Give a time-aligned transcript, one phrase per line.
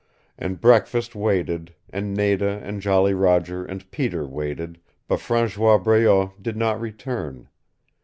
[0.35, 6.57] And breakfast waited, and Nada and Jolly Roger and Peter waited, but François Breault did
[6.57, 7.49] not return.